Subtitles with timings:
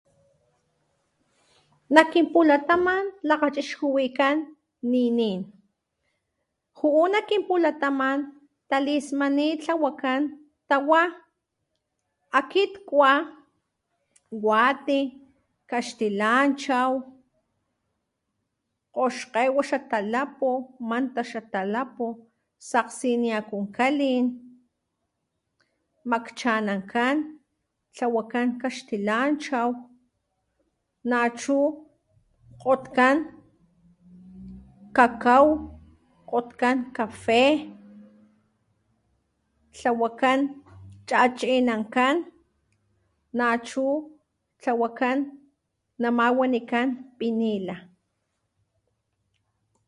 [1.93, 4.35] Nak kinpulataman lakgachixkuwikán
[4.91, 5.39] ninín.
[6.77, 8.17] Ju'u nak kinpulataman
[8.69, 10.21] talismanit tlawakán
[10.69, 11.01] tawá
[12.39, 13.11] akit kwa
[14.47, 14.99] wati,
[15.69, 16.91] kastilanchaw,
[18.93, 20.49] kgoxkgay wixakalapu
[20.89, 22.05] mantaxatalapu
[22.69, 24.25] sakgsini akunkgalin
[26.09, 27.17] makgchanankán
[27.95, 29.69] tlawakán kastilanchaw
[31.09, 31.59] nachu
[32.61, 33.17] kgotgán
[34.97, 35.45] kakaw
[36.27, 37.43] kgotgán kafé
[39.75, 40.39] tlawakán
[41.07, 42.15] ch'achinankán
[43.39, 43.85] nachu
[44.61, 45.17] tlawakán
[46.01, 46.87] nama walikán
[47.17, 47.75] pinila.